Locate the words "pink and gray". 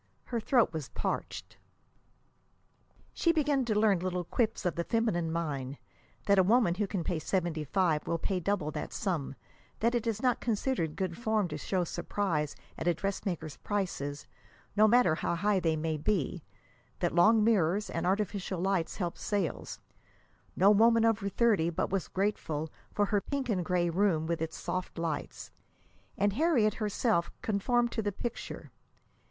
23.21-23.87